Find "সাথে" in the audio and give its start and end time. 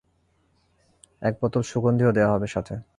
2.47-2.73